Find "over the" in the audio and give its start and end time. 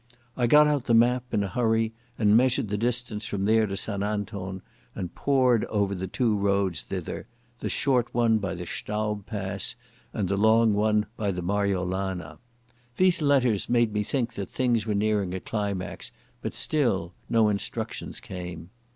5.65-6.07